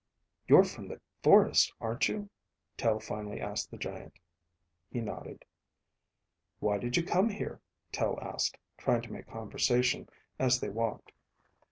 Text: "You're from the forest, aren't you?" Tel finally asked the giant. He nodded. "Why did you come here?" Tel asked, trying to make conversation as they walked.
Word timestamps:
"You're 0.47 0.63
from 0.63 0.87
the 0.87 0.99
forest, 1.21 1.71
aren't 1.79 2.07
you?" 2.09 2.27
Tel 2.75 2.99
finally 2.99 3.39
asked 3.39 3.69
the 3.69 3.77
giant. 3.77 4.13
He 4.89 4.99
nodded. 4.99 5.45
"Why 6.59 6.79
did 6.79 6.97
you 6.97 7.03
come 7.03 7.29
here?" 7.29 7.61
Tel 7.91 8.17
asked, 8.19 8.57
trying 8.79 9.03
to 9.03 9.11
make 9.13 9.27
conversation 9.27 10.09
as 10.39 10.59
they 10.59 10.69
walked. 10.69 11.11